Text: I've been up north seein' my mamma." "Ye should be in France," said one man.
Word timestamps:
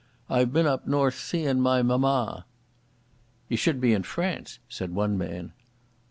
I've 0.31 0.51
been 0.51 0.65
up 0.65 0.87
north 0.87 1.13
seein' 1.19 1.61
my 1.61 1.83
mamma." 1.83 2.45
"Ye 3.49 3.55
should 3.55 3.79
be 3.79 3.93
in 3.93 4.01
France," 4.01 4.57
said 4.67 4.95
one 4.95 5.15
man. 5.15 5.53